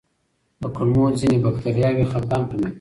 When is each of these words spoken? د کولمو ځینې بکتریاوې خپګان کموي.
د 0.61 0.63
کولمو 0.75 1.05
ځینې 1.19 1.37
بکتریاوې 1.45 2.05
خپګان 2.11 2.41
کموي. 2.49 2.67